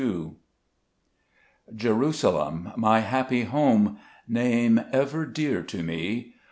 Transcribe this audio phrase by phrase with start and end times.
[0.01, 0.31] T
[1.87, 3.99] ERUSALEM, my happy home,
[4.33, 6.33] ^ Xame ever dear to me